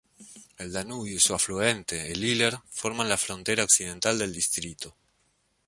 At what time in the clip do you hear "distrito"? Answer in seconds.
4.33-4.95